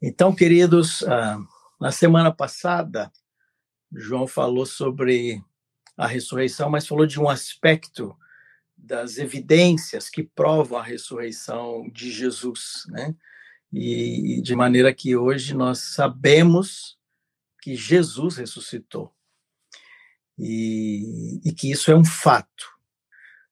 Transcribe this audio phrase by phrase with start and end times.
[0.00, 1.38] Então, queridos, ah,
[1.80, 3.10] na semana passada,
[3.92, 5.42] João falou sobre
[5.96, 8.16] a ressurreição, mas falou de um aspecto
[8.76, 13.14] das evidências que provam a ressurreição de Jesus, né?
[13.72, 16.98] E de maneira que hoje nós sabemos
[17.60, 19.12] que Jesus ressuscitou
[20.38, 22.76] e, e que isso é um fato.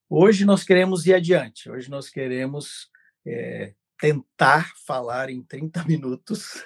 [0.08, 2.90] Hoje nós queremos ir adiante, hoje nós queremos
[3.26, 3.74] é,
[4.04, 6.62] tentar falar em 30 minutos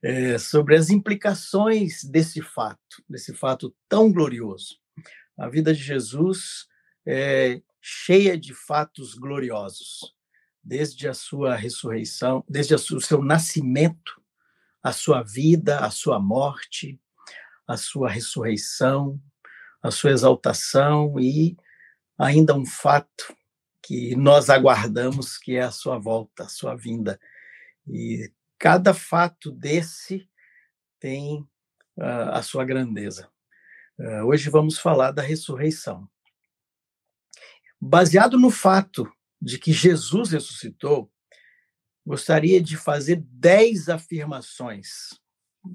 [0.00, 4.78] é, sobre as implicações desse fato, desse fato tão glorioso.
[5.36, 6.68] A vida de Jesus
[7.04, 10.14] é cheia de fatos gloriosos,
[10.62, 14.22] desde a sua ressurreição, desde o seu nascimento,
[14.80, 17.00] a sua vida, a sua morte,
[17.66, 19.20] a sua ressurreição,
[19.82, 21.56] a sua exaltação e
[22.16, 23.36] ainda um fato
[23.84, 27.20] que nós aguardamos, que é a sua volta, a sua vinda.
[27.86, 30.26] E cada fato desse
[30.98, 31.40] tem
[31.98, 33.30] uh, a sua grandeza.
[33.98, 36.08] Uh, hoje vamos falar da ressurreição.
[37.78, 39.06] Baseado no fato
[39.40, 41.12] de que Jesus ressuscitou,
[42.06, 45.10] gostaria de fazer dez afirmações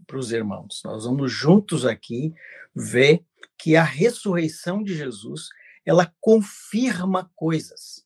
[0.08, 0.82] para os irmãos.
[0.84, 2.34] Nós vamos juntos aqui
[2.76, 3.24] ver
[3.56, 5.50] que a ressurreição de Jesus
[5.86, 8.06] ela confirma coisas.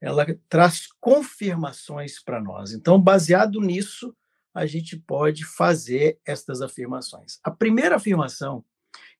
[0.00, 2.72] Ela traz confirmações para nós.
[2.72, 4.14] Então, baseado nisso,
[4.54, 7.38] a gente pode fazer estas afirmações.
[7.42, 8.64] A primeira afirmação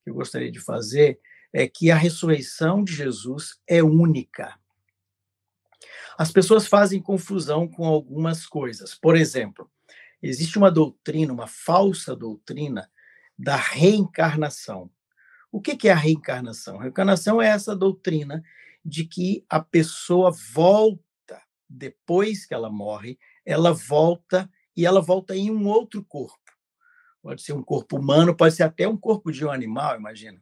[0.02, 1.20] que eu gostaria de fazer
[1.52, 4.58] é que a ressurreição de Jesus é única.
[6.16, 8.94] As pessoas fazem confusão com algumas coisas.
[8.94, 9.70] Por exemplo,
[10.22, 12.90] existe uma doutrina, uma falsa doutrina
[13.38, 14.90] da reencarnação.
[15.50, 16.78] O que é a reencarnação?
[16.78, 18.42] A reencarnação é essa doutrina
[18.84, 21.02] de que a pessoa volta
[21.68, 26.38] depois que ela morre, ela volta e ela volta em um outro corpo.
[27.22, 30.40] Pode ser um corpo humano, pode ser até um corpo de um animal, imagina.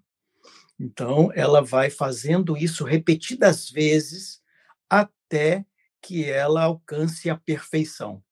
[0.78, 4.42] Então, ela vai fazendo isso repetidas vezes
[4.88, 5.64] até
[6.02, 8.22] que ela alcance a perfeição.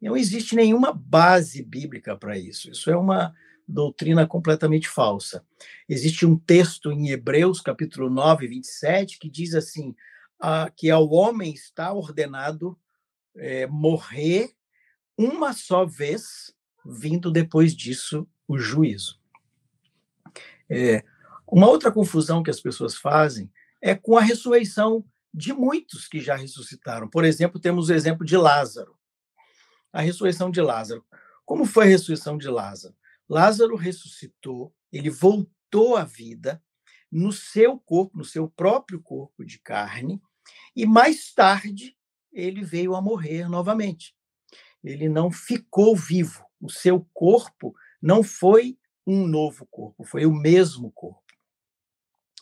[0.00, 2.70] Não existe nenhuma base bíblica para isso.
[2.70, 3.34] Isso é uma
[3.66, 5.44] doutrina completamente falsa.
[5.88, 9.94] Existe um texto em Hebreus, capítulo 9, 27, que diz assim:
[10.38, 12.78] ah, que ao homem está ordenado
[13.34, 14.50] é, morrer
[15.16, 16.54] uma só vez,
[16.84, 19.18] vindo depois disso o juízo.
[20.68, 21.04] É,
[21.46, 23.50] uma outra confusão que as pessoas fazem
[23.80, 27.08] é com a ressurreição de muitos que já ressuscitaram.
[27.08, 28.96] Por exemplo, temos o exemplo de Lázaro.
[29.92, 31.04] A ressurreição de Lázaro.
[31.44, 32.94] Como foi a ressurreição de Lázaro?
[33.28, 36.62] Lázaro ressuscitou, ele voltou à vida
[37.10, 40.20] no seu corpo, no seu próprio corpo de carne,
[40.74, 41.96] e mais tarde
[42.32, 44.14] ele veio a morrer novamente.
[44.84, 46.44] Ele não ficou vivo.
[46.60, 51.22] O seu corpo não foi um novo corpo, foi o mesmo corpo.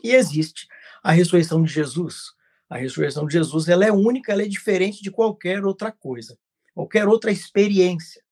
[0.03, 0.67] E existe
[1.03, 2.33] a ressurreição de Jesus.
[2.69, 6.39] A ressurreição de Jesus ela é única, ela é diferente de qualquer outra coisa,
[6.75, 8.23] qualquer outra experiência.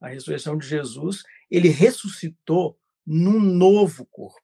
[0.00, 4.40] A ressurreição de Jesus ele ressuscitou num novo corpo,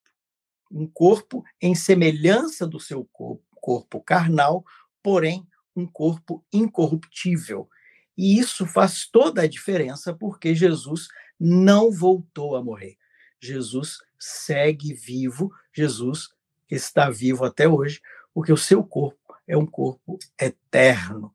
[0.71, 4.65] um corpo em semelhança do seu corpo, corpo carnal,
[5.03, 7.69] porém um corpo incorruptível.
[8.17, 11.09] E isso faz toda a diferença porque Jesus
[11.39, 12.97] não voltou a morrer.
[13.39, 16.31] Jesus segue vivo, Jesus
[16.71, 18.01] está vivo até hoje,
[18.33, 21.33] porque o seu corpo é um corpo eterno.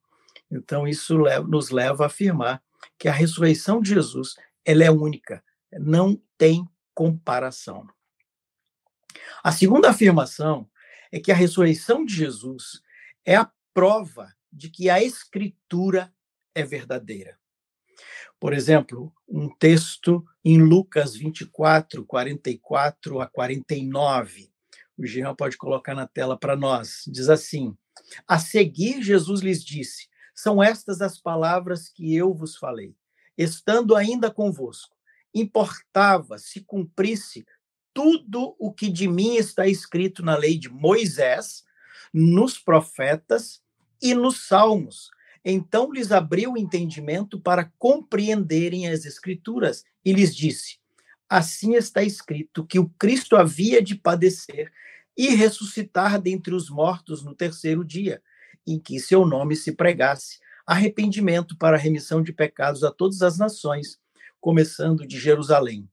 [0.49, 1.17] Então, isso
[1.47, 2.61] nos leva a afirmar
[2.97, 5.43] que a ressurreição de Jesus ela é única,
[5.79, 7.87] não tem comparação.
[9.43, 10.69] A segunda afirmação
[11.11, 12.81] é que a ressurreição de Jesus
[13.25, 16.13] é a prova de que a Escritura
[16.53, 17.37] é verdadeira.
[18.39, 24.51] Por exemplo, um texto em Lucas 24, 44 a 49.
[24.97, 27.03] O Jean pode colocar na tela para nós.
[27.07, 27.77] Diz assim:
[28.27, 32.95] A seguir, Jesus lhes disse: São estas as palavras que eu vos falei,
[33.37, 34.95] estando ainda convosco
[35.33, 37.45] importava se cumprisse
[37.93, 41.63] tudo o que de mim está escrito na lei de Moisés,
[42.13, 43.61] nos profetas
[44.01, 45.09] e nos salmos.
[45.43, 50.77] Então lhes abriu o entendimento para compreenderem as escrituras e lhes disse:
[51.29, 54.71] Assim está escrito que o Cristo havia de padecer
[55.17, 58.21] e ressuscitar dentre os mortos no terceiro dia,
[58.65, 63.99] em que seu nome se pregasse arrependimento para remissão de pecados a todas as nações,
[64.41, 65.87] começando de Jerusalém.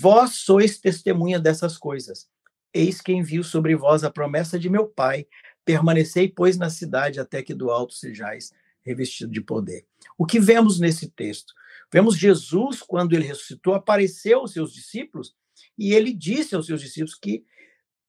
[0.00, 2.28] Vós sois testemunha dessas coisas.
[2.74, 5.26] Eis que envio sobre vós a promessa de meu Pai.
[5.64, 8.52] Permanecei, pois, na cidade até que do alto sejais
[8.82, 9.86] revestido de poder.
[10.18, 11.54] O que vemos nesse texto?
[11.92, 15.34] Vemos Jesus, quando ele ressuscitou, apareceu aos seus discípulos
[15.78, 17.44] e ele disse aos seus discípulos que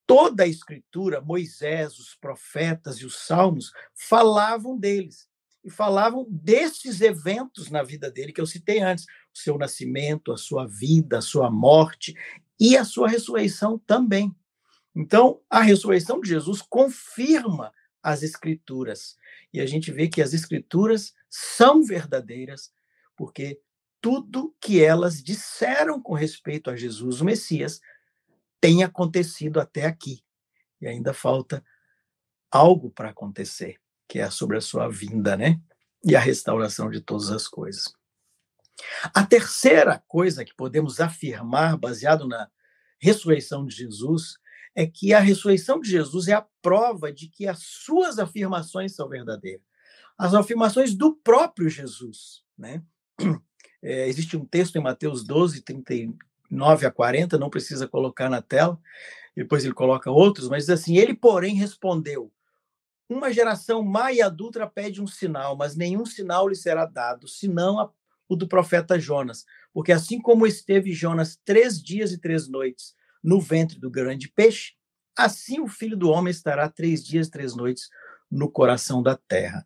[0.05, 5.27] toda a escritura, Moisés, os profetas e os salmos, falavam deles.
[5.67, 10.37] E falavam desses eventos na vida dele que eu citei antes: o seu nascimento, a
[10.37, 12.15] sua vida, a sua morte
[12.57, 14.33] e a sua ressurreição também.
[14.95, 19.17] Então, a ressurreição de Jesus confirma as escrituras.
[19.53, 22.71] E a gente vê que as escrituras são verdadeiras,
[23.17, 23.59] porque
[23.99, 27.81] tudo que elas disseram com respeito a Jesus, o Messias,
[28.61, 30.23] tem acontecido até aqui.
[30.79, 31.61] E ainda falta
[32.49, 33.75] algo para acontecer,
[34.07, 35.59] que é sobre a sua vinda, né?
[36.03, 37.93] E a restauração de todas as coisas.
[39.13, 42.49] A terceira coisa que podemos afirmar, baseado na
[42.99, 44.37] ressurreição de Jesus,
[44.75, 49.09] é que a ressurreição de Jesus é a prova de que as suas afirmações são
[49.09, 49.65] verdadeiras.
[50.17, 52.83] As afirmações do próprio Jesus, né?
[53.81, 58.79] É, existe um texto em Mateus 12, 39 a 40, não precisa colocar na tela,
[59.35, 62.31] depois ele coloca outros, mas diz assim: Ele, porém, respondeu:
[63.09, 67.79] Uma geração má e adulta pede um sinal, mas nenhum sinal lhe será dado, senão
[67.79, 67.91] a,
[68.27, 69.45] o do profeta Jonas.
[69.73, 74.73] Porque assim como esteve Jonas três dias e três noites no ventre do grande peixe,
[75.15, 77.89] assim o filho do homem estará três dias e três noites
[78.29, 79.65] no coração da terra.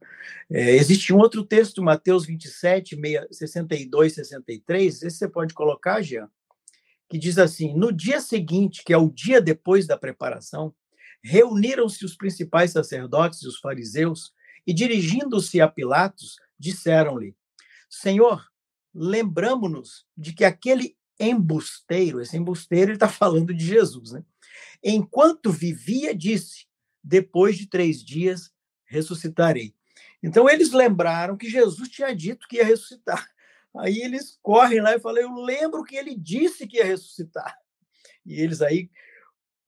[0.49, 2.99] É, existe um outro texto, Mateus 27,
[3.31, 6.29] 62, 63, esse você pode colocar, Jean,
[7.09, 10.73] que diz assim: No dia seguinte, que é o dia depois da preparação,
[11.23, 14.33] reuniram-se os principais sacerdotes e os fariseus
[14.65, 17.35] e, dirigindo-se a Pilatos, disseram-lhe:
[17.89, 18.45] Senhor,
[18.93, 24.23] lembramos-nos de que aquele embusteiro, esse embusteiro está falando de Jesus, né?
[24.83, 26.65] Enquanto vivia, disse:
[27.03, 28.51] depois de três dias
[28.85, 29.73] ressuscitarei.
[30.21, 33.27] Então eles lembraram que Jesus tinha dito que ia ressuscitar.
[33.77, 37.57] Aí eles correm lá e falam: Eu lembro que ele disse que ia ressuscitar.
[38.25, 38.89] E eles aí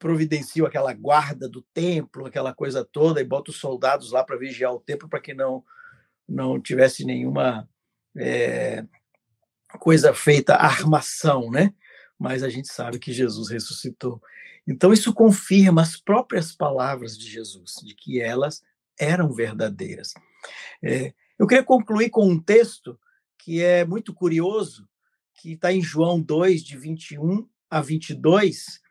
[0.04, 4.74] providenciam aquela guarda do templo, aquela coisa toda, e botam os soldados lá para vigiar
[4.74, 5.64] o templo para que não,
[6.28, 7.66] não tivesse nenhuma
[8.14, 8.84] é,
[9.80, 11.74] coisa feita, armação, né?
[12.20, 14.22] Mas a gente sabe que Jesus ressuscitou.
[14.68, 18.62] Então, isso confirma as próprias palavras de Jesus, de que elas
[19.00, 20.14] eram verdadeiras.
[20.84, 23.00] É, eu queria concluir com um texto
[23.38, 24.86] que é muito curioso,
[25.36, 28.83] que está em João 2, de 21 a 22,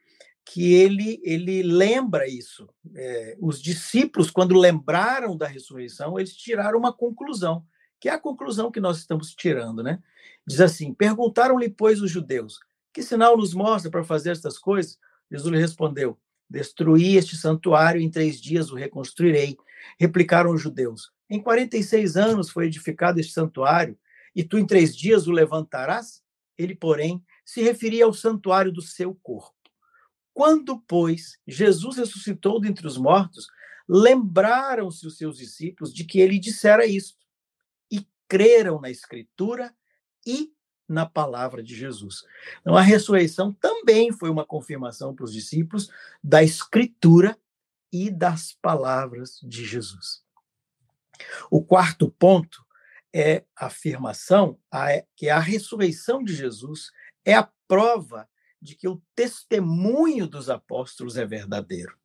[0.45, 2.69] que ele, ele lembra isso.
[2.95, 7.65] É, os discípulos, quando lembraram da ressurreição, eles tiraram uma conclusão,
[8.01, 10.03] que é a conclusão que nós estamos tirando, né?
[10.47, 12.59] Diz assim: Perguntaram-lhe, pois, os judeus:
[12.93, 14.99] Que sinal nos mostra para fazer estas coisas?
[15.31, 16.19] Jesus lhe respondeu:
[16.51, 19.57] Destruí este santuário, em três dias o reconstruirei.
[19.99, 23.97] Replicaram os judeus: Em 46 anos foi edificado este santuário,
[24.35, 26.23] e tu em três dias o levantarás?
[26.59, 29.62] Ele, porém, se referia ao santuário do seu corpo.
[30.35, 33.47] Quando, pois, Jesus ressuscitou dentre os mortos,
[33.89, 37.19] lembraram-se os seus discípulos de que ele dissera isto,
[37.91, 39.75] e creram na Escritura
[40.27, 40.53] e
[40.89, 42.23] na palavra de Jesus.
[42.61, 45.91] Então, a ressurreição também foi uma confirmação para os discípulos
[46.23, 47.39] da Escritura
[47.93, 50.23] e das palavras de Jesus.
[51.51, 52.65] O quarto ponto
[53.13, 54.59] é a afirmação
[55.15, 56.91] que a ressurreição de Jesus
[57.25, 58.29] é a prova
[58.63, 61.97] de que o testemunho dos apóstolos é verdadeiro.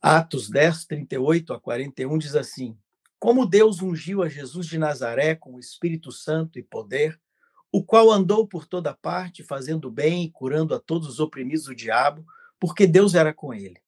[0.00, 2.78] Atos 10, 38 a 41 diz assim:
[3.18, 7.20] Como Deus ungiu a Jesus de Nazaré com o Espírito Santo e poder,
[7.72, 11.74] o qual andou por toda parte, fazendo bem e curando a todos os oprimidos do
[11.74, 12.24] diabo,
[12.60, 13.80] porque Deus era com ele.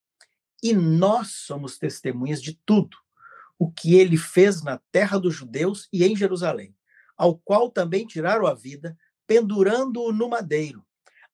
[0.61, 2.97] E nós somos testemunhas de tudo
[3.57, 6.75] o que ele fez na terra dos judeus e em Jerusalém,
[7.17, 10.85] ao qual também tiraram a vida, pendurando-o no madeiro.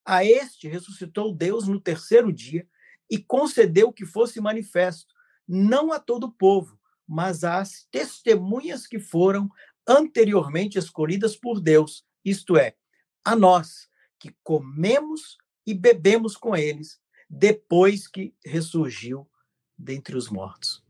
[0.05, 2.67] A este ressuscitou Deus no terceiro dia
[3.09, 5.13] e concedeu que fosse manifesto,
[5.47, 9.49] não a todo o povo, mas às testemunhas que foram
[9.87, 12.75] anteriormente escolhidas por Deus isto é,
[13.23, 13.87] a nós
[14.19, 19.29] que comemos e bebemos com eles depois que ressurgiu
[19.77, 20.83] dentre os mortos.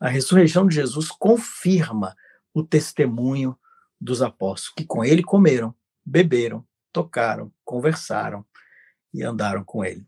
[0.00, 2.16] A ressurreição de Jesus confirma
[2.54, 3.58] o testemunho
[4.00, 8.46] dos apóstolos, que com ele comeram, beberam, tocaram, conversaram
[9.12, 10.06] e andaram com ele.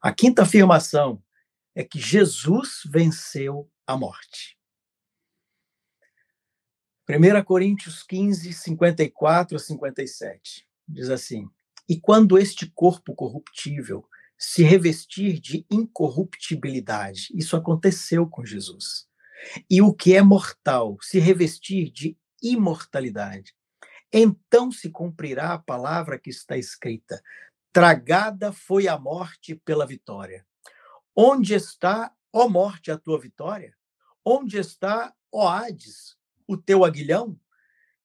[0.00, 1.22] A quinta afirmação
[1.74, 4.58] é que Jesus venceu a morte.
[7.08, 11.48] 1 Coríntios 15, 54 a 57, diz assim:
[11.88, 14.06] E quando este corpo corruptível
[14.38, 19.06] se revestir de incorruptibilidade, isso aconteceu com Jesus,
[19.70, 23.54] e o que é mortal se revestir de imortalidade,
[24.16, 27.20] então se cumprirá a palavra que está escrita:
[27.72, 30.46] tragada foi a morte pela vitória.
[31.16, 33.74] Onde está, ó morte, a tua vitória?
[34.24, 36.16] Onde está, ó Hades,
[36.46, 37.36] o teu aguilhão?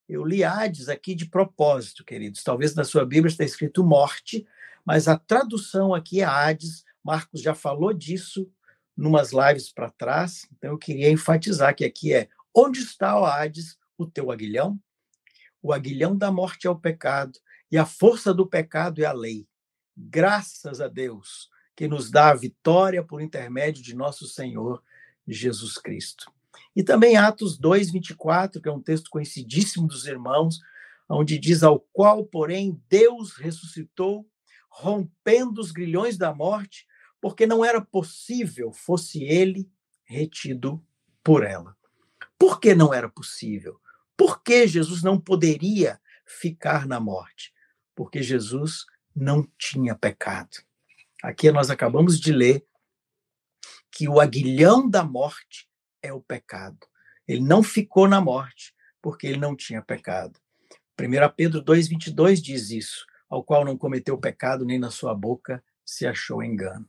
[0.07, 2.43] Eu li Hades aqui de propósito, queridos.
[2.43, 4.47] Talvez na sua Bíblia está escrito morte,
[4.83, 6.83] mas a tradução aqui é Hades.
[7.03, 8.51] Marcos já falou disso
[8.97, 13.77] numas lives para trás, então eu queria enfatizar que aqui é onde está, ó Hades,
[13.97, 14.77] o teu aguilhão?
[15.61, 17.37] O aguilhão da morte é o pecado,
[17.71, 19.47] e a força do pecado é a lei.
[19.95, 24.83] Graças a Deus que nos dá a vitória por intermédio de nosso Senhor
[25.27, 26.31] Jesus Cristo.
[26.75, 30.59] E também Atos 2, 24, que é um texto conhecidíssimo dos irmãos,
[31.09, 34.27] onde diz: Ao qual, porém, Deus ressuscitou,
[34.69, 36.85] rompendo os grilhões da morte,
[37.21, 39.69] porque não era possível fosse ele
[40.03, 40.83] retido
[41.23, 41.75] por ela.
[42.37, 43.79] Por que não era possível?
[44.19, 47.53] Por que Jesus não poderia ficar na morte?
[47.95, 48.85] Porque Jesus
[49.15, 50.57] não tinha pecado.
[51.23, 52.67] Aqui nós acabamos de ler
[53.89, 55.69] que o aguilhão da morte
[56.01, 56.85] é o pecado.
[57.25, 60.37] Ele não ficou na morte porque ele não tinha pecado.
[60.99, 66.05] 1 Pedro 2,22 diz isso, ao qual não cometeu pecado, nem na sua boca se
[66.05, 66.85] achou engano.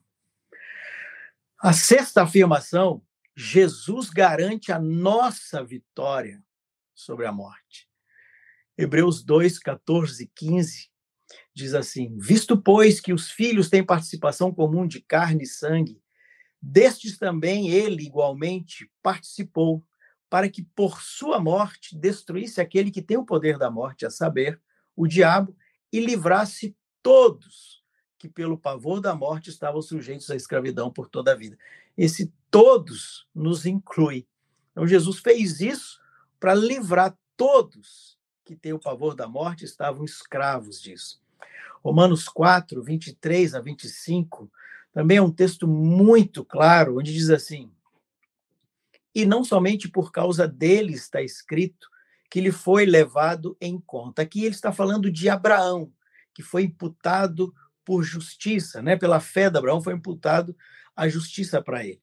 [1.62, 3.00] A sexta afirmação,
[3.36, 6.42] Jesus garante a nossa vitória
[7.00, 7.88] sobre a morte.
[8.76, 10.90] Hebreus 2, 14 e 15
[11.54, 16.00] diz assim: Visto, pois, que os filhos têm participação comum de carne e sangue,
[16.62, 19.82] Destes também ele igualmente participou,
[20.28, 24.60] para que por sua morte destruísse aquele que tem o poder da morte, a saber,
[24.94, 25.56] o diabo,
[25.92, 27.80] e livrasse todos
[28.18, 31.58] que pelo pavor da morte estavam sujeitos à escravidão por toda a vida.
[31.96, 34.26] Esse todos nos inclui.
[34.70, 35.98] Então Jesus fez isso
[36.40, 41.22] para livrar todos que têm o pavor da morte estavam escravos disso.
[41.84, 44.50] Romanos 4, 23 a 25
[44.92, 47.70] também é um texto muito claro, onde diz assim:
[49.14, 51.88] E não somente por causa dele está escrito
[52.30, 54.22] que lhe foi levado em conta.
[54.22, 55.92] Aqui ele está falando de Abraão,
[56.32, 57.52] que foi imputado
[57.84, 58.96] por justiça, né?
[58.96, 60.56] Pela fé de Abraão foi imputado
[60.94, 62.02] a justiça para ele.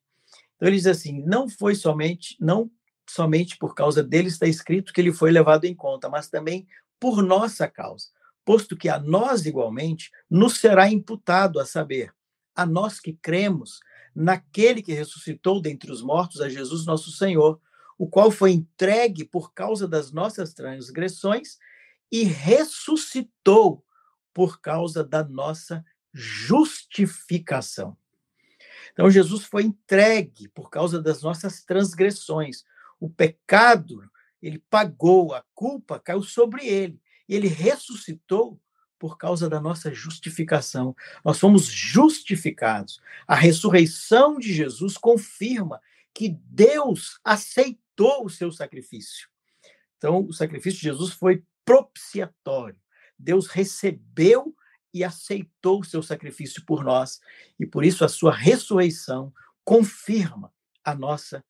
[0.56, 2.70] Então ele diz assim: não foi somente, não
[3.08, 6.68] somente por causa dele está escrito que ele foi levado em conta, mas também
[7.00, 8.08] por nossa causa,
[8.44, 12.14] posto que a nós igualmente nos será imputado a saber
[12.56, 13.80] a nós que cremos
[14.16, 17.62] naquele que ressuscitou dentre os mortos, a Jesus nosso Senhor,
[18.00, 21.58] o qual foi entregue por causa das nossas transgressões
[22.12, 23.86] e ressuscitou
[24.34, 27.96] por causa da nossa justificação.
[28.92, 32.64] Então, Jesus foi entregue por causa das nossas transgressões.
[33.00, 34.04] O pecado,
[34.42, 37.02] ele pagou, a culpa caiu sobre ele.
[37.28, 38.60] E ele ressuscitou
[38.98, 40.96] por causa da nossa justificação.
[41.24, 43.00] Nós fomos justificados.
[43.28, 45.80] A ressurreição de Jesus confirma
[46.14, 49.28] que Deus aceitou o seu sacrifício.
[49.98, 52.80] Então, o sacrifício de Jesus foi propiciatório.
[53.18, 54.56] Deus recebeu
[54.94, 57.20] e aceitou o seu sacrifício por nós,
[57.60, 60.52] e por isso a sua ressurreição confirma
[60.84, 61.44] a nossa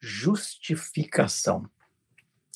[0.00, 1.68] justificação.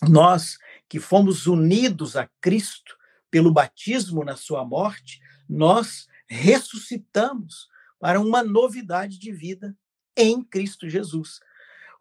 [0.08, 0.58] Nós
[0.88, 2.96] que fomos unidos a Cristo,
[3.30, 9.76] pelo batismo na sua morte, nós ressuscitamos para uma novidade de vida
[10.16, 11.40] em Cristo Jesus.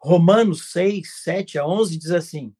[0.00, 2.54] Romanos 6, 7 a 11 diz assim: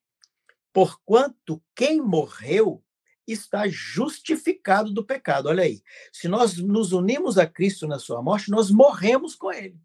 [0.72, 2.82] Porquanto quem morreu
[3.26, 5.48] está justificado do pecado.
[5.48, 9.78] Olha aí, se nós nos unimos a Cristo na sua morte, nós morremos com ele.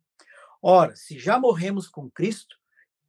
[0.61, 2.58] Ora, se já morremos com Cristo,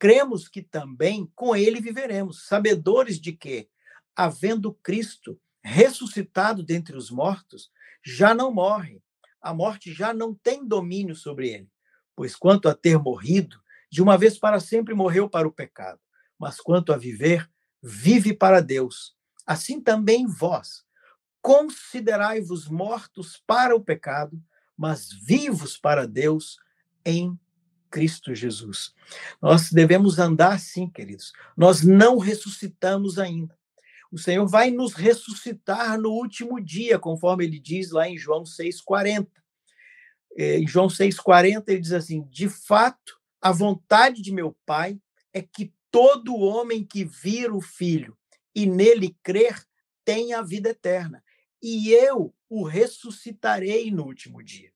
[0.00, 3.68] cremos que também com ele viveremos, sabedores de que,
[4.16, 7.70] havendo Cristo ressuscitado dentre os mortos,
[8.02, 9.02] já não morre.
[9.42, 11.68] A morte já não tem domínio sobre ele,
[12.16, 16.00] pois quanto a ter morrido, de uma vez para sempre morreu para o pecado,
[16.38, 17.50] mas quanto a viver,
[17.82, 19.14] vive para Deus.
[19.46, 20.82] Assim também vós,
[21.42, 24.42] considerai-vos mortos para o pecado,
[24.74, 26.56] mas vivos para Deus
[27.04, 27.38] em
[27.90, 28.94] Cristo Jesus.
[29.42, 31.32] Nós devemos andar assim, queridos.
[31.56, 33.58] Nós não ressuscitamos ainda
[34.10, 39.28] o Senhor vai nos ressuscitar no último dia, conforme ele diz lá em João 6,40.
[40.36, 45.00] É, em João 6,40, ele diz assim: De fato, a vontade de meu Pai
[45.32, 48.16] é que todo homem que vir o Filho
[48.54, 49.64] e nele crer
[50.04, 51.22] tenha a vida eterna,
[51.62, 54.72] e eu o ressuscitarei no último dia.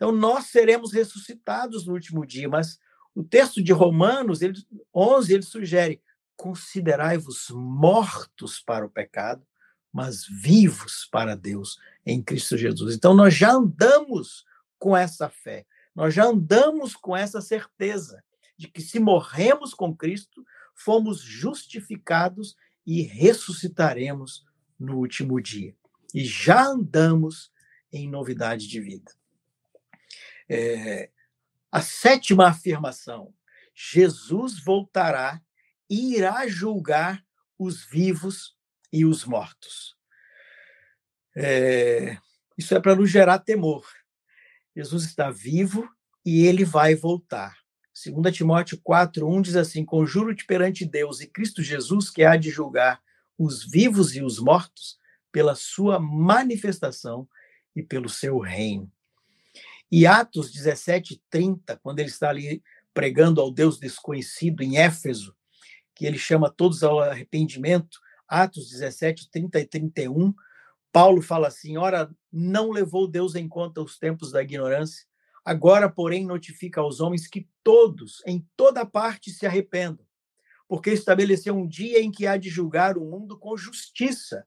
[0.00, 2.80] Então, nós seremos ressuscitados no último dia, mas
[3.14, 4.54] o texto de Romanos ele,
[4.94, 6.02] 11 ele sugere:
[6.34, 9.46] considerai-vos mortos para o pecado,
[9.92, 12.94] mas vivos para Deus em Cristo Jesus.
[12.94, 14.46] Então, nós já andamos
[14.78, 18.24] com essa fé, nós já andamos com essa certeza
[18.56, 20.42] de que se morremos com Cristo,
[20.74, 24.46] fomos justificados e ressuscitaremos
[24.78, 25.76] no último dia.
[26.14, 27.52] E já andamos
[27.92, 29.19] em novidade de vida.
[30.52, 31.10] É,
[31.70, 33.32] a sétima afirmação:
[33.72, 35.40] Jesus voltará
[35.88, 37.24] e irá julgar
[37.56, 38.56] os vivos
[38.92, 39.96] e os mortos.
[41.36, 42.18] É,
[42.58, 43.86] isso é para nos gerar temor.
[44.74, 45.88] Jesus está vivo
[46.26, 47.56] e ele vai voltar.
[47.94, 53.00] 2 Timóteo 4:1 diz assim: Conjuro-te perante Deus e Cristo Jesus, que há de julgar
[53.38, 54.98] os vivos e os mortos,
[55.30, 57.28] pela sua manifestação
[57.74, 58.90] e pelo seu reino.
[59.90, 62.62] E Atos 17:30, quando ele está ali
[62.94, 65.34] pregando ao Deus desconhecido em Éfeso,
[65.94, 70.32] que ele chama todos ao arrependimento, Atos 17, 30 e 31,
[70.92, 75.04] Paulo fala assim: Ora, não levou Deus em conta os tempos da ignorância,
[75.44, 80.06] agora, porém, notifica aos homens que todos, em toda parte, se arrependam,
[80.68, 84.46] porque estabeleceu um dia em que há de julgar o mundo com justiça,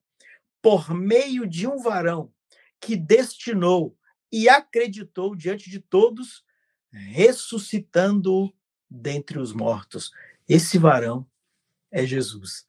[0.61, 2.31] por meio de um varão
[2.79, 3.97] que destinou
[4.33, 6.43] e acreditou diante de todos,
[6.91, 8.51] ressuscitando-o
[8.89, 10.11] dentre os mortos.
[10.49, 11.29] Esse varão
[11.91, 12.67] é Jesus.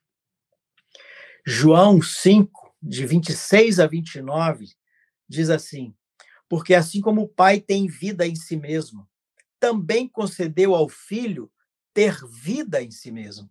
[1.46, 4.76] João 5, de 26 a 29,
[5.26, 5.96] diz assim:
[6.50, 9.08] Porque assim como o Pai tem vida em si mesmo,
[9.58, 11.50] também concedeu ao Filho
[11.94, 13.50] ter vida em si mesmo,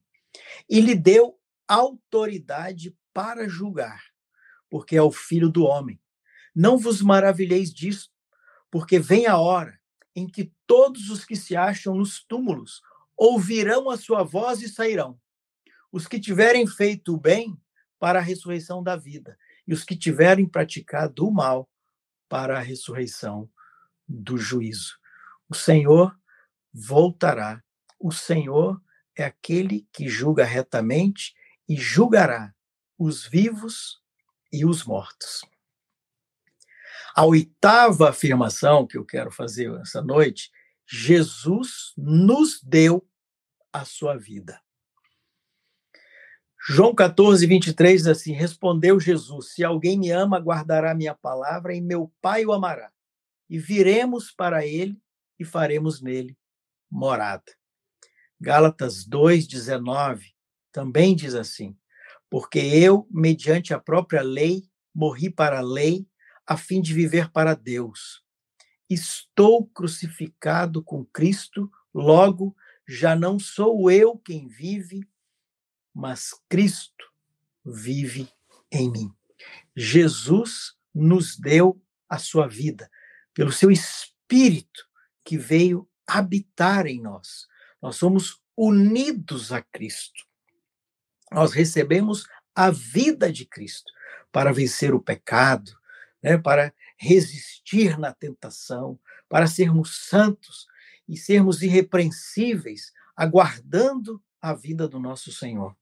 [0.70, 4.03] e lhe deu autoridade para julgar,
[4.70, 6.00] porque é o Filho do homem.
[6.55, 8.12] Não vos maravilheis disso,
[8.69, 9.79] porque vem a hora
[10.15, 12.81] em que todos os que se acham nos túmulos
[13.18, 15.20] ouvirão a sua voz e sairão.
[15.92, 17.57] Os que tiverem feito o bem
[18.00, 19.37] para a ressurreição da vida,
[19.68, 21.70] e os que tiverem praticado o mal
[22.27, 23.50] para a ressurreição
[24.07, 24.98] do juízo.
[25.48, 26.16] O Senhor
[26.74, 27.63] voltará.
[28.00, 28.81] O Senhor
[29.16, 31.33] é aquele que julga retamente
[31.70, 32.53] e julgará
[32.98, 34.01] os vivos
[34.51, 35.42] e os mortos.
[37.16, 40.52] A oitava afirmação que eu quero fazer essa noite,
[40.88, 43.08] Jesus nos deu
[43.72, 44.60] a sua vida.
[46.66, 51.82] João 14, 23 diz assim: Respondeu Jesus: Se alguém me ama, guardará minha palavra, e
[51.82, 52.92] meu Pai o amará.
[53.50, 54.98] E viremos para ele
[55.38, 56.38] e faremos nele
[56.90, 57.52] morada.
[58.40, 60.34] Gálatas 2, 19
[60.72, 61.78] também diz assim:
[62.30, 64.64] Porque eu, mediante a própria lei,
[64.96, 66.08] morri para a lei,
[66.46, 68.24] a fim de viver para Deus.
[68.90, 72.56] Estou crucificado com Cristo, logo
[72.88, 75.08] já não sou eu quem vive,
[75.94, 77.12] mas Cristo
[77.66, 78.27] vive
[78.72, 79.14] em mim.
[79.75, 82.90] Jesus nos deu a sua vida
[83.34, 84.88] pelo seu Espírito
[85.24, 87.48] que veio habitar em nós.
[87.82, 90.25] Nós somos unidos a Cristo.
[91.32, 93.92] Nós recebemos a vida de Cristo
[94.32, 95.72] para vencer o pecado,
[96.24, 100.68] né, para resistir na tentação, para sermos santos
[101.07, 105.75] e sermos irrepreensíveis, aguardando a vida do nosso Senhor.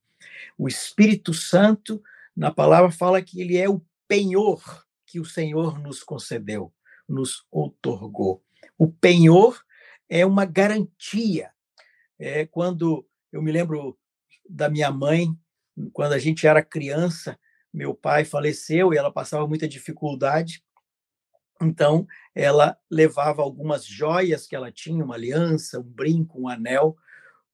[0.58, 2.02] O Espírito Santo,
[2.36, 6.72] na palavra, fala que ele é o penhor que o Senhor nos concedeu,
[7.08, 8.42] nos outorgou.
[8.76, 9.62] O penhor
[10.08, 11.50] é uma garantia.
[12.18, 13.98] É quando eu me lembro
[14.48, 15.28] da minha mãe,
[15.92, 17.38] quando a gente era criança,
[17.72, 20.62] meu pai faleceu e ela passava muita dificuldade.
[21.60, 26.96] Então, ela levava algumas joias que ela tinha, uma aliança, um brinco, um anel,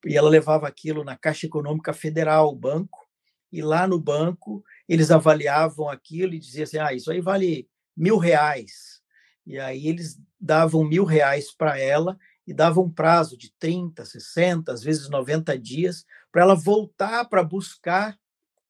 [0.04, 3.06] e ela levava aquilo na Caixa Econômica Federal, o banco,
[3.52, 8.16] e lá no banco eles avaliavam aquilo e diziam assim, ah, isso aí vale mil
[8.16, 9.02] reais.
[9.46, 14.72] E aí eles davam mil reais para ela e davam um prazo de 30, 60,
[14.72, 18.18] às vezes 90 dias, para ela voltar para buscar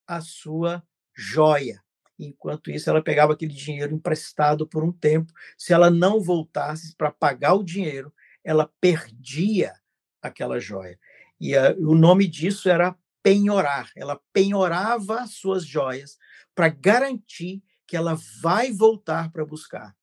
[0.06, 0.82] a sua
[1.18, 1.82] joia.
[2.16, 5.32] Enquanto isso, ela pegava aquele dinheiro emprestado por um tempo.
[5.56, 8.12] Se ela não voltasse para pagar o dinheiro,
[8.44, 9.72] ela perdia
[10.22, 10.98] aquela joia.
[11.40, 13.90] E a, o nome disso era penhorar.
[13.96, 16.16] Ela penhorava as suas joias
[16.54, 19.96] para garantir que ela vai voltar para buscar.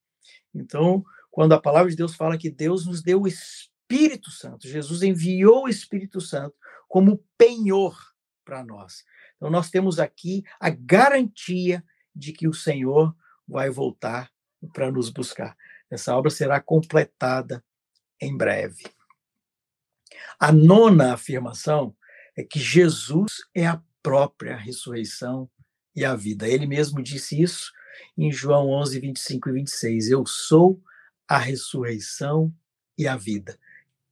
[0.54, 5.01] Então, quando a palavra de Deus fala que Deus nos deu o Espírito Santo, Jesus
[5.01, 6.56] enviou o Espírito Santo
[6.88, 7.97] como penhor
[8.43, 9.04] para nós.
[9.36, 11.84] Então, nós temos aqui a garantia
[12.15, 13.15] de que o Senhor
[13.48, 14.32] vai voltar
[14.74, 15.56] para nos buscar.
[15.89, 17.63] Essa obra será completada
[18.19, 18.84] em breve.
[20.39, 21.95] A nona afirmação
[22.36, 25.50] é que Jesus é a própria ressurreição
[25.95, 26.48] e a vida.
[26.48, 27.71] Ele mesmo disse isso
[28.17, 30.10] em João 11, 25 e 26.
[30.10, 30.82] Eu sou
[31.28, 32.54] a ressurreição
[32.98, 33.58] e a vida.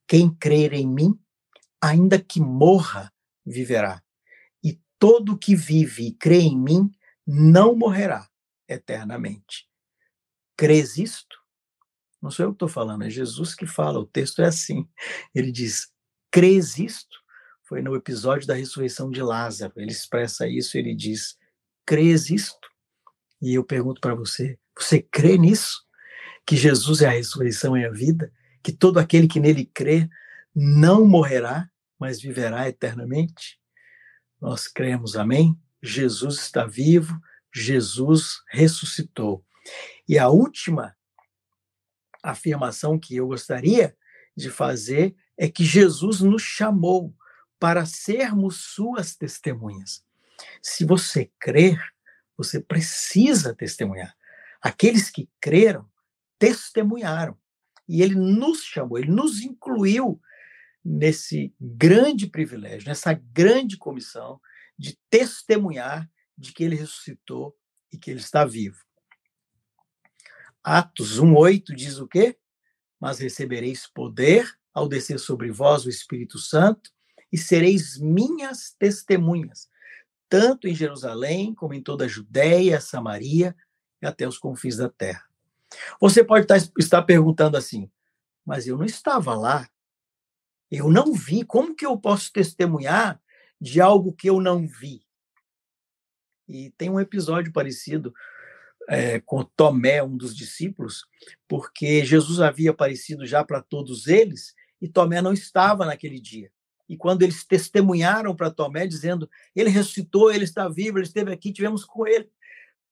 [0.07, 1.19] Quem crer em mim,
[1.81, 3.11] ainda que morra,
[3.45, 4.01] viverá.
[5.03, 6.89] Todo que vive e crê em mim
[7.27, 8.25] não morrerá
[8.69, 9.67] eternamente.
[10.55, 11.35] Crês isto?
[12.21, 13.99] Não sou eu que estou falando, é Jesus que fala.
[13.99, 14.87] O texto é assim.
[15.35, 15.91] Ele diz:
[16.31, 17.17] Crês isto?
[17.63, 19.73] Foi no episódio da ressurreição de Lázaro.
[19.75, 21.37] Ele expressa isso, ele diz:
[21.85, 22.69] Crês isto?
[23.41, 25.83] E eu pergunto para você: você crê nisso?
[26.45, 28.31] Que Jesus é a ressurreição e a vida?
[28.63, 30.09] Que todo aquele que nele crê
[30.55, 33.61] não morrerá, mas viverá eternamente?
[34.43, 35.57] Nós cremos, amém?
[35.81, 37.17] Jesus está vivo,
[37.49, 39.41] Jesus ressuscitou.
[40.05, 40.93] E a última
[42.21, 43.95] afirmação que eu gostaria
[44.35, 47.15] de fazer é que Jesus nos chamou
[47.57, 50.03] para sermos suas testemunhas.
[50.61, 51.81] Se você crer,
[52.35, 54.13] você precisa testemunhar.
[54.61, 55.89] Aqueles que creram,
[56.37, 57.37] testemunharam.
[57.87, 60.19] E ele nos chamou, ele nos incluiu
[60.83, 64.39] nesse grande privilégio, nessa grande comissão
[64.77, 67.55] de testemunhar de que ele ressuscitou
[67.91, 68.83] e que ele está vivo.
[70.63, 72.37] Atos 1:8 diz o quê?
[72.99, 76.91] Mas recebereis poder ao descer sobre vós o Espírito Santo
[77.31, 79.69] e sereis minhas testemunhas,
[80.27, 83.55] tanto em Jerusalém como em toda a Judéia, Samaria
[84.01, 85.23] e até os confins da terra.
[85.99, 87.91] Você pode estar perguntando assim,
[88.45, 89.67] mas eu não estava lá,
[90.75, 93.21] eu não vi, como que eu posso testemunhar
[93.61, 95.05] de algo que eu não vi?
[96.47, 98.11] E tem um episódio parecido
[98.89, 101.05] é, com Tomé, um dos discípulos,
[101.47, 106.51] porque Jesus havia aparecido já para todos eles e Tomé não estava naquele dia.
[106.89, 111.53] E quando eles testemunharam para Tomé, dizendo: Ele ressuscitou, ele está vivo, ele esteve aqui,
[111.53, 112.29] tivemos com ele.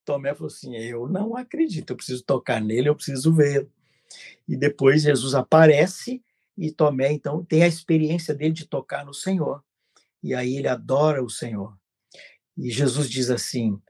[0.04, 3.68] Tomé falou assim: Eu não acredito, eu preciso tocar nele, eu preciso vê-lo.
[4.48, 6.22] E depois Jesus aparece
[6.56, 9.64] e Tomé, então, tem a experiência dele de tocar no Senhor.
[10.22, 11.76] E aí ele adora o Senhor.
[12.56, 13.80] E Jesus diz assim: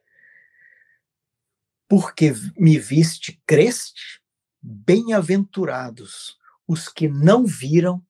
[1.88, 4.22] Porque me viste, creste?
[4.60, 8.04] Bem-aventurados os que não viram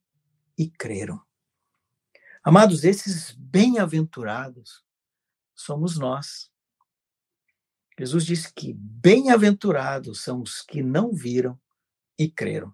[0.57, 1.21] e creram.
[2.45, 4.85] Amados, esses bem-aventurados
[5.55, 6.51] somos nós.
[7.99, 11.59] Jesus disse que bem-aventurados são os que não viram
[12.19, 12.73] e creram.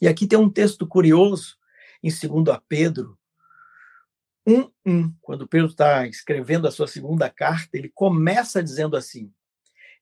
[0.00, 1.56] E aqui tem um texto curioso
[2.02, 3.18] em 2 Pedro
[4.46, 9.32] 1:1, quando Pedro está escrevendo a sua segunda carta, ele começa dizendo assim: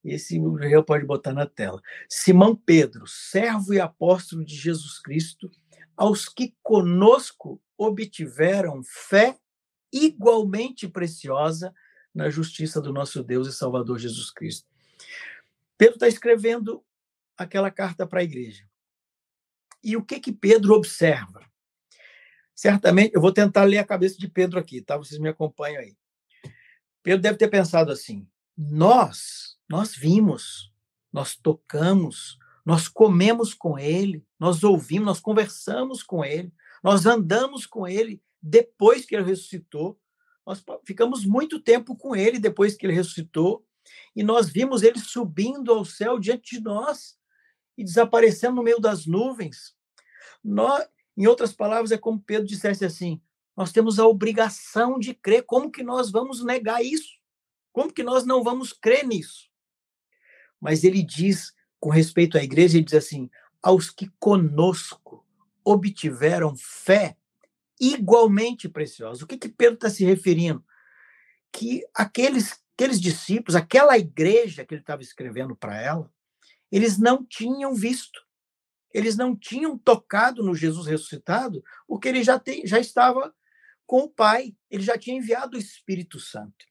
[0.05, 1.83] esse eu pode botar na tela.
[2.09, 5.51] Simão Pedro, servo e apóstolo de Jesus Cristo,
[5.97, 9.37] aos que conosco obtiveram fé
[9.93, 11.75] igualmente preciosa
[12.15, 14.69] na justiça do nosso Deus e Salvador Jesus Cristo.
[15.77, 16.85] Pedro está escrevendo
[17.37, 18.68] aquela carta para a igreja.
[19.83, 21.41] E o que que Pedro observa?
[22.55, 24.97] Certamente, eu vou tentar ler a cabeça de Pedro aqui, tá?
[24.97, 25.97] Vocês me acompanham aí.
[27.03, 30.73] Pedro deve ter pensado assim: nós, nós vimos,
[31.13, 37.87] nós tocamos, nós comemos com ele, nós ouvimos, nós conversamos com ele, nós andamos com
[37.87, 39.99] ele depois que ele ressuscitou.
[40.45, 43.65] Nós ficamos muito tempo com ele depois que ele ressuscitou
[44.17, 47.18] e nós vimos ele subindo ao céu diante de nós
[47.79, 49.77] e desaparecendo no meio das nuvens.
[50.43, 50.85] Nós,
[51.17, 53.23] em outras palavras, é como Pedro dissesse assim:
[53.57, 55.45] nós temos a obrigação de crer.
[55.45, 57.17] Como que nós vamos negar isso?
[57.73, 59.49] Como que nós não vamos crer nisso?
[60.61, 63.31] Mas ele diz, com respeito à igreja, ele diz assim:
[63.63, 65.25] aos que conosco
[65.65, 67.17] obtiveram fé
[67.81, 69.25] igualmente preciosa.
[69.25, 70.65] O que, que Pedro está se referindo?
[71.53, 76.13] Que aqueles, aqueles discípulos, aquela igreja que ele estava escrevendo para ela,
[76.71, 78.21] eles não tinham visto
[78.93, 83.35] eles não tinham tocado no Jesus ressuscitado, porque ele já, tem, já estava
[83.87, 86.67] com o Pai, ele já tinha enviado o Espírito Santo.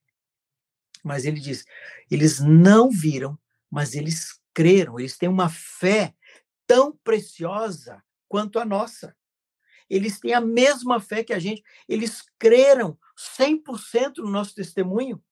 [1.04, 1.64] Mas ele diz:
[2.10, 3.38] eles não viram,
[3.70, 6.14] mas eles creram, eles têm uma fé
[6.66, 9.16] tão preciosa quanto a nossa.
[9.90, 13.00] Eles têm a mesma fé que a gente, eles creram
[13.40, 15.24] 100% no nosso testemunho.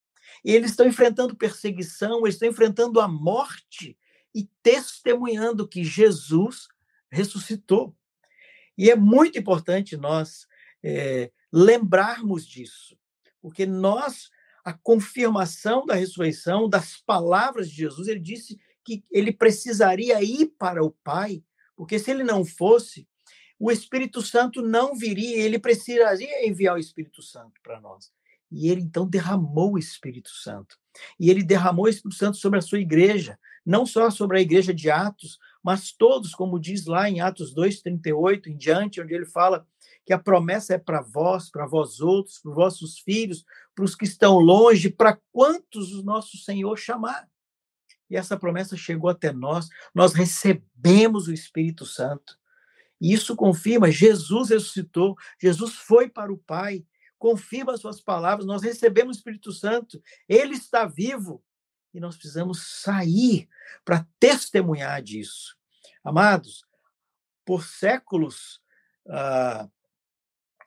[0.43, 3.97] E eles estão enfrentando perseguição, eles estão enfrentando a morte
[4.36, 6.67] e testemunhando que Jesus
[7.10, 7.95] ressuscitou.
[8.78, 10.45] E é muito importante nós
[10.84, 12.98] é, lembrarmos disso,
[13.41, 14.30] porque nós,
[14.65, 20.84] a confirmação da ressurreição, das palavras de Jesus, ele disse que ele precisaria ir para
[20.84, 21.41] o Pai,
[21.74, 23.08] porque se ele não fosse,
[23.58, 28.12] o Espírito Santo não viria, ele precisaria enviar o Espírito Santo para nós.
[28.56, 30.78] E ele então derramou o Espírito Santo.
[31.20, 34.74] E ele derramou o Espírito Santo sobre a sua igreja, não só sobre a igreja
[34.74, 39.68] de Atos, mas todos, como diz lá em Atos 2:38 em diante, onde ele fala
[40.06, 43.44] que a promessa é para vós, para vós outros, para os vossos filhos,
[43.76, 47.28] para os que estão longe, para quantos o nosso Senhor chamar.
[48.10, 52.38] E essa promessa chegou até nós, nós recebemos o Espírito Santo.
[53.02, 56.86] E isso confirma, Jesus ressuscitou, Jesus foi para o Pai,
[57.26, 61.44] confirma as suas palavras, nós recebemos o Espírito Santo, ele está vivo
[61.92, 63.50] e nós precisamos sair
[63.84, 65.58] para testemunhar disso.
[66.04, 66.64] Amados,
[67.44, 68.62] por séculos,
[69.08, 69.68] uh,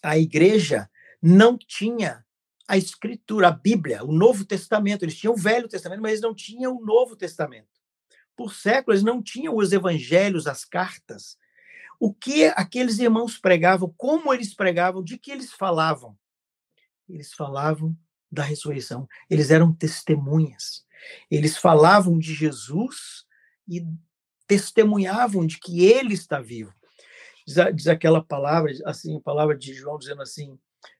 [0.02, 0.90] a igreja
[1.22, 2.26] não tinha
[2.66, 5.04] a escritura, a Bíblia, o Novo Testamento.
[5.04, 7.68] Eles tinham o Velho Testamento, mas eles não tinham o Novo Testamento.
[8.34, 11.38] Por séculos, eles não tinham os evangelhos, as cartas.
[12.00, 16.18] O que aqueles irmãos pregavam, como eles pregavam, de que eles falavam?
[17.08, 17.96] Eles falavam
[18.30, 19.08] da ressurreição.
[19.30, 20.84] Eles eram testemunhas.
[21.30, 23.24] Eles falavam de Jesus
[23.66, 23.84] e
[24.46, 26.72] testemunhavam de que ele está vivo.
[27.46, 30.58] Diz, diz aquela palavra, assim, a palavra de João dizendo assim: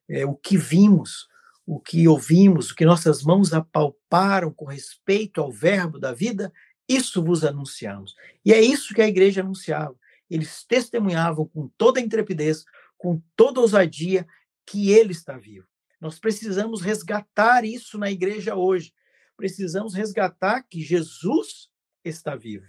[0.08, 1.28] é, o que vimos,
[1.66, 6.52] o que ouvimos, o que nossas mãos apalparam com respeito ao verbo da vida,
[6.88, 8.14] isso vos anunciamos.
[8.42, 9.94] E é isso que a igreja anunciava.
[10.30, 12.64] Eles testemunhavam com toda a intrepidez,
[12.96, 14.26] com toda a ousadia,
[14.66, 15.67] que ele está vivo.
[16.00, 18.94] Nós precisamos resgatar isso na igreja hoje.
[19.36, 21.70] Precisamos resgatar que Jesus
[22.04, 22.66] está vivo.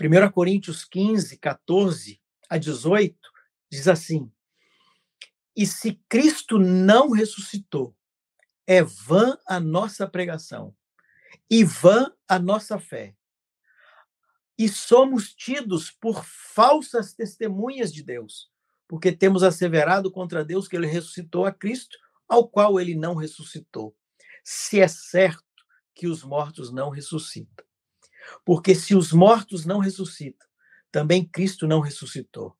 [0.00, 3.16] 1 Coríntios 15, 14 a 18
[3.70, 4.30] diz assim:
[5.56, 7.94] E se Cristo não ressuscitou,
[8.66, 10.74] é vã a nossa pregação
[11.50, 13.16] e vã a nossa fé.
[14.56, 18.53] E somos tidos por falsas testemunhas de Deus
[18.86, 21.96] porque temos asseverado contra Deus que ele ressuscitou a Cristo,
[22.28, 23.96] ao qual ele não ressuscitou.
[24.42, 25.42] Se é certo
[25.94, 27.64] que os mortos não ressuscitam.
[28.44, 30.46] Porque se os mortos não ressuscitam,
[30.90, 32.56] também Cristo não ressuscitou.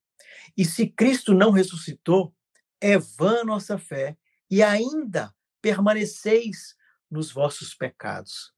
[0.57, 2.35] E se Cristo não ressuscitou,
[2.81, 4.17] é vã nossa fé
[4.51, 6.77] e ainda permaneceis
[7.11, 8.53] nos vossos pecados.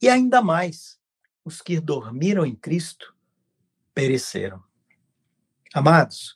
[0.00, 1.00] E ainda mais,
[1.44, 3.16] os que dormiram em Cristo
[3.94, 4.62] pereceram.
[5.72, 6.35] Amados,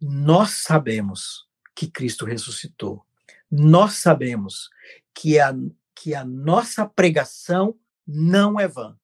[0.00, 3.04] nós sabemos que Cristo ressuscitou.
[3.50, 4.70] Nós sabemos
[5.14, 5.54] que a,
[5.94, 8.96] que a nossa pregação não é vã.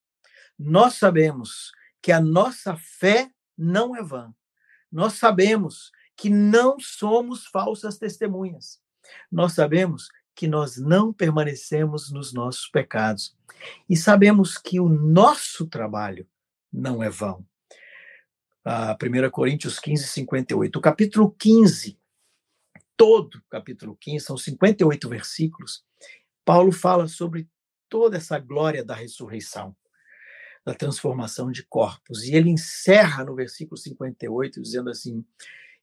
[0.59, 4.35] Nós sabemos que a nossa fé não é vã.
[4.91, 8.81] Nós sabemos que não somos falsas testemunhas.
[9.31, 13.37] Nós sabemos que nós não permanecemos nos nossos pecados.
[13.89, 16.27] E sabemos que o nosso trabalho
[16.73, 17.47] não é vão
[18.69, 20.77] a 1 Coríntios 15, 58.
[20.77, 21.97] O capítulo 15,
[22.97, 25.85] todo o capítulo 15, são 58 versículos,
[26.45, 27.49] Paulo fala sobre
[27.89, 29.77] toda essa glória da ressurreição,
[30.65, 32.25] da transformação de corpos.
[32.25, 35.25] E ele encerra no versículo 58 dizendo assim: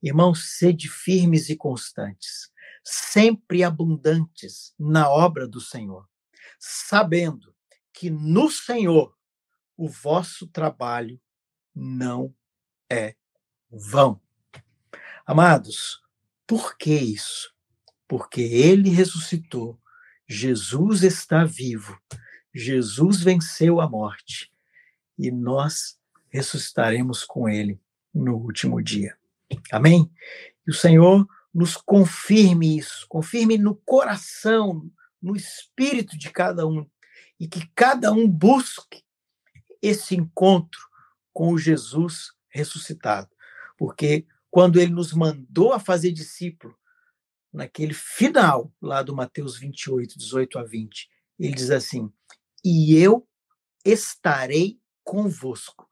[0.02, 2.52] Irmãos, sede firmes e constantes,
[2.84, 6.06] sempre abundantes na obra do Senhor,
[6.60, 7.56] sabendo
[7.94, 9.16] que no Senhor
[9.78, 11.18] o vosso trabalho
[11.74, 12.36] não
[12.94, 13.16] é
[13.72, 14.22] vão.
[15.26, 16.02] Amados,
[16.46, 17.54] por que isso?
[18.08, 19.80] Porque ele ressuscitou,
[20.28, 22.00] Jesus está vivo,
[22.54, 24.52] Jesus venceu a morte
[25.18, 25.98] e nós
[26.30, 27.80] ressuscitaremos com ele
[28.14, 29.18] no último dia.
[29.72, 30.12] Amém?
[30.68, 34.90] E o Senhor nos confirme isso, confirme no coração,
[35.22, 36.88] no espírito de cada um,
[37.40, 39.04] e que cada um busque
[39.82, 40.82] esse encontro
[41.32, 43.30] com o Jesus ressuscitado.
[43.78, 46.78] Porque quando ele nos mandou a fazer discípulo,
[47.52, 52.12] naquele final lá do Mateus 28, 18 a 20, ele diz assim:
[52.64, 53.28] E eu
[53.84, 55.90] estarei convosco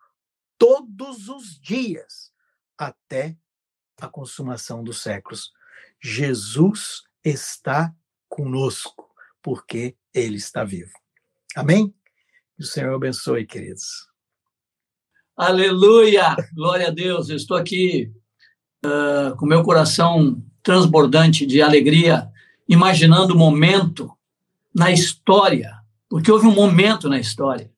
[0.58, 2.32] todos os dias
[2.78, 3.38] até
[4.00, 5.52] a consumação dos séculos.
[6.00, 7.94] Jesus está
[8.28, 10.94] conosco, porque ele está vivo.
[11.56, 11.94] Amém?
[12.56, 14.11] Que o Senhor abençoe, queridos.
[15.42, 16.36] Aleluia!
[16.54, 17.28] Glória a Deus.
[17.28, 18.12] Eu estou aqui
[18.86, 22.30] uh, com meu coração transbordante de alegria,
[22.70, 24.12] imaginando o momento
[24.72, 25.74] na história,
[26.08, 27.72] porque houve um momento na história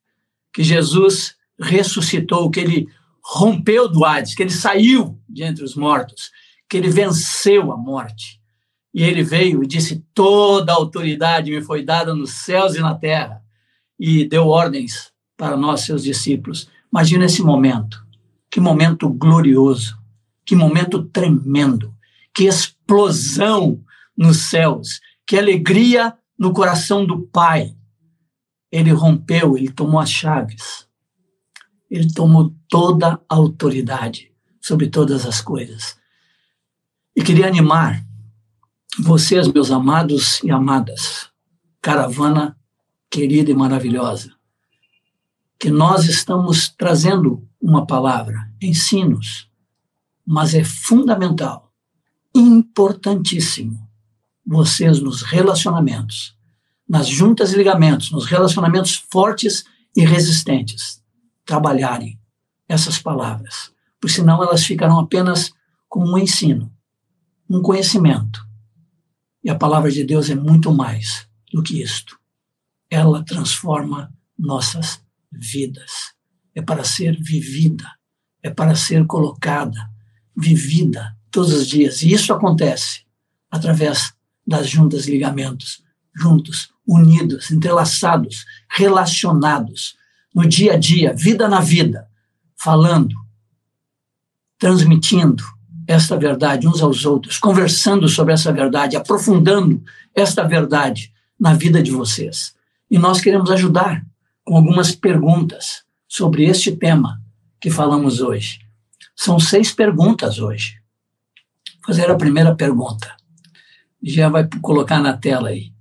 [0.54, 2.89] que Jesus ressuscitou, que ele
[3.23, 6.32] rompeu do Hades, que ele saiu de entre os mortos,
[6.69, 8.41] que ele venceu a morte.
[8.93, 12.93] E ele veio e disse: Toda a autoridade me foi dada nos céus e na
[12.93, 13.41] terra,
[13.97, 18.06] e deu ordens para nós, seus discípulos, Imagina esse momento.
[18.51, 19.97] Que momento glorioso.
[20.45, 21.91] Que momento tremendo.
[22.32, 23.84] Que explosão
[24.15, 24.99] nos céus.
[25.25, 27.75] Que alegria no coração do Pai.
[28.71, 30.88] Ele rompeu, ele tomou as chaves.
[31.89, 35.97] Ele tomou toda a autoridade sobre todas as coisas.
[37.15, 38.06] E queria animar
[38.99, 41.29] vocês, meus amados e amadas,
[41.82, 42.56] caravana
[43.10, 44.32] querida e maravilhosa,
[45.63, 49.49] que nós estamos trazendo uma palavra, ensinos,
[50.28, 51.71] mas é fundamental,
[52.36, 53.80] importantíssimo,
[54.45, 56.36] vocês nos relacionamentos,
[56.86, 59.63] nas juntas e ligamentos, nos relacionamentos fortes
[59.95, 61.02] e resistentes,
[61.45, 62.19] trabalharem
[62.67, 63.71] essas palavras,
[64.02, 65.54] porque senão elas ficarão apenas
[65.88, 66.69] como um ensino,
[67.49, 68.45] um conhecimento.
[69.41, 72.19] E a palavra de Deus é muito mais do que isto.
[72.89, 75.02] Ela transforma nossas
[75.34, 76.13] vidas.
[76.56, 77.89] É para ser vivida,
[78.41, 79.89] é para ser colocada,
[80.36, 82.02] vivida todos os dias.
[82.02, 83.02] E isso acontece
[83.50, 84.13] através
[84.46, 85.84] das juntas ligamentos,
[86.15, 89.96] juntos, unidos, entrelaçados, relacionados,
[90.34, 92.08] no dia a dia, vida na vida,
[92.56, 93.15] falando,
[94.58, 95.43] transmitindo
[95.88, 99.84] esta verdade uns aos outros, conversando sobre essa verdade, aprofundando
[100.15, 102.56] esta verdade na vida de vocês.
[102.89, 104.06] E nós queremos ajudar
[104.43, 107.21] com algumas perguntas sobre este tema
[107.60, 108.60] que falamos hoje.
[109.15, 110.82] São seis perguntas hoje.
[111.75, 113.15] Vou fazer a primeira pergunta.
[114.01, 115.71] Já vai colocar na tela aí.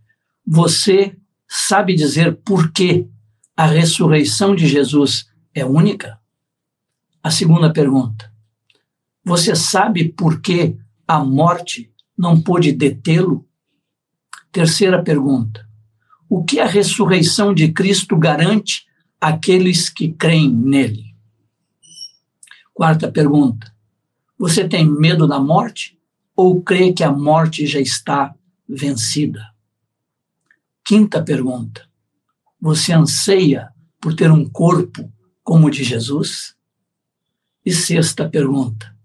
[0.46, 1.16] Você
[1.48, 3.08] sabe dizer por que
[3.56, 6.18] a ressurreição de Jesus é única?
[7.22, 8.32] A segunda pergunta.
[9.24, 13.46] Você sabe por que a morte não pôde detê-lo?
[14.50, 15.68] Terceira pergunta.
[16.34, 18.86] O que a ressurreição de Cristo garante
[19.20, 21.14] àqueles que creem nele?
[22.72, 23.70] Quarta pergunta.
[24.38, 26.00] Você tem medo da morte
[26.34, 28.34] ou crê que a morte já está
[28.66, 29.52] vencida?
[30.82, 31.86] Quinta pergunta.
[32.58, 33.68] Você anseia
[34.00, 35.12] por ter um corpo
[35.44, 36.56] como o de Jesus?
[37.62, 38.96] E sexta pergunta.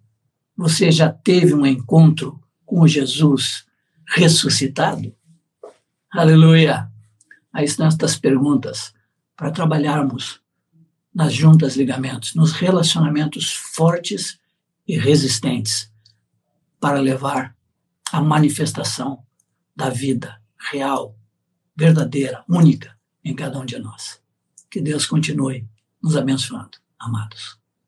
[0.56, 3.66] Você já teve um encontro com Jesus
[4.16, 5.13] ressuscitado?
[6.10, 6.90] Aleluia!
[7.58, 8.93] Aí estão estas perguntas
[9.36, 10.39] para trabalharmos
[11.12, 14.39] nas juntas ligamentos, nos relacionamentos fortes
[14.88, 15.91] e resistentes,
[16.80, 17.58] para levar
[18.12, 19.26] a manifestação
[19.76, 20.39] da vida
[20.72, 21.17] real,
[21.76, 24.22] verdadeira, única em cada um de nós.
[24.70, 25.67] Que Deus continue
[26.00, 27.58] nos abençoando, amados.